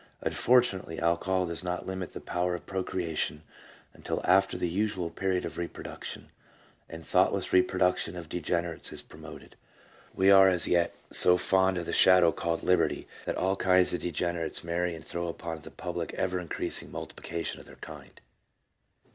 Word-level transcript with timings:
Unfortunately, 0.21 0.97
alcohol 0.99 1.45
does 1.45 1.63
not 1.63 1.85
limit 1.85 2.13
the 2.13 2.19
power 2.19 2.55
of 2.55 2.65
procreation 2.65 3.43
until 3.93 4.19
after 4.23 4.57
the 4.57 4.67
usual 4.67 5.11
period 5.11 5.43
for 5.51 5.61
reproduction, 5.61 6.31
and 6.89 7.05
thoughtless 7.05 7.53
reproduction 7.53 8.15
of 8.15 8.27
de 8.27 8.39
generates 8.39 8.91
is 8.91 9.03
promoted. 9.03 9.55
We 10.15 10.31
are 10.31 10.47
as 10.49 10.67
yet 10.67 10.95
so 11.11 11.37
fond 11.37 11.77
of 11.77 11.85
the 11.85 11.93
shadow 11.93 12.31
called 12.31 12.63
liberty, 12.63 13.07
that 13.25 13.37
all 13.37 13.55
kinds 13.55 13.93
of 13.93 14.01
degenerates 14.01 14.63
marry 14.63 14.95
and 14.95 15.05
throw 15.05 15.27
upon 15.27 15.61
the 15.61 15.69
public 15.69 16.15
ever 16.15 16.39
increasing 16.39 16.91
multiplication 16.91 17.59
of 17.59 17.67
their 17.67 17.75
kind. 17.75 18.19